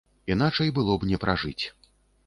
Іначай 0.35 0.73
было 0.79 0.97
б 1.03 1.11
не 1.13 1.23
пражыць. 1.27 1.65